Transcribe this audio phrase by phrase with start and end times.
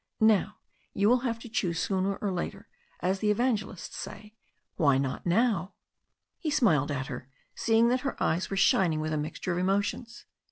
[0.19, 0.57] Now,
[0.95, 2.67] you will have to choose sooner or later,
[3.01, 4.33] as the evangelists say,
[4.75, 5.75] why not now?"
[6.39, 10.25] He smiled at her, seeing that her eyes were shining with a mixture of emotions.